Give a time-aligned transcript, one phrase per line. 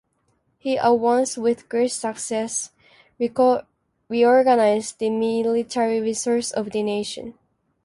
[0.57, 2.71] He at once, with great success,
[3.19, 7.35] reorganized the military resources of the nation.